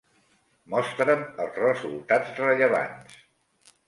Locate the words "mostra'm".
0.73-1.19